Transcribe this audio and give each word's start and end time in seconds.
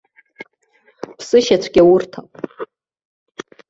Ԥсышьацәгьа 1.17 1.83
урҭап! 1.91 2.29